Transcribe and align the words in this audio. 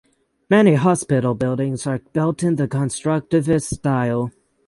Many 0.49 0.73
hospital 0.73 1.35
buildings 1.35 1.85
are 1.85 1.99
built 1.99 2.41
in 2.41 2.55
the 2.55 2.67
constructivist 2.67 3.71
style. 3.75 4.31